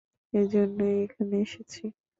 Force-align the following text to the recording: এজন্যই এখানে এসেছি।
এজন্যই 0.33 0.95
এখানে 1.05 1.35
এসেছি। 1.45 1.83